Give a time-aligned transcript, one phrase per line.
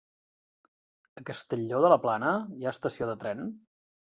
[1.21, 3.45] A Castelló de la Plana hi ha estació de tren?